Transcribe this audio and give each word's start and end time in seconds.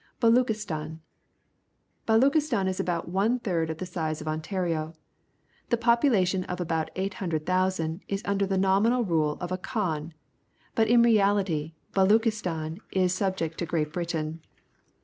Baluchistan.— 0.19 0.97
Baluchistan 2.07 2.67
is 2.67 2.81
aliout 2.81 3.07
one 3.09 3.37
third 3.37 3.69
of 3.69 3.77
the 3.77 3.85
size 3.85 4.19
of 4.19 4.27
Ontario. 4.27 4.95
The 5.69 5.77
population 5.77 6.43
of 6.45 6.59
about 6.59 6.89
800,000 6.95 8.01
is 8.07 8.23
under 8.25 8.47
the 8.47 8.57
nominal 8.57 9.05
rule 9.05 9.37
of 9.39 9.51
a 9.51 9.59
Ivhan, 9.59 10.13
but 10.73 10.87
in 10.87 11.03
reality 11.03 11.73
Baluchis 11.93 12.41
tan 12.41 12.79
is 12.91 13.13
subject 13.13 13.59
to 13.59 13.67
Great 13.67 13.93
Britain. 13.93 14.41